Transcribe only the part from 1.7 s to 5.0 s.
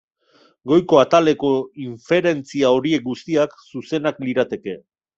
inferentzia horiek guztiak zuzenak lirateke.